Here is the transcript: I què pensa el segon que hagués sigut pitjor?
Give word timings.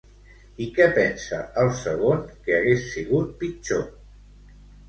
I 0.65 0.67
què 0.77 0.87
pensa 0.95 1.41
el 1.65 1.69
segon 1.81 2.25
que 2.47 2.57
hagués 2.61 2.89
sigut 2.95 3.31
pitjor? 3.45 3.89